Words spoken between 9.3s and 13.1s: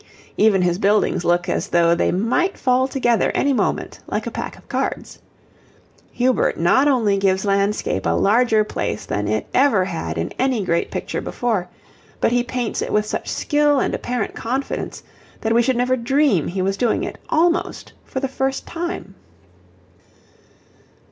ever had in any great picture before, but he paints it with